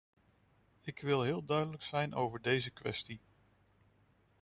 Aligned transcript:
Ik 0.81 0.99
wil 1.01 1.21
heel 1.21 1.45
duidelijk 1.45 1.83
zijn 1.83 2.13
over 2.15 2.41
deze 2.41 2.71
kwestie. 2.71 3.21